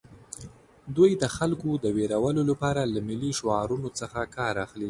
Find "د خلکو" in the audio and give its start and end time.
1.21-1.69